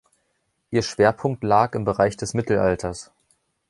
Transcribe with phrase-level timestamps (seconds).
[0.71, 3.11] Ihr Schwerpunkt lag im Bereich des Mittelalters.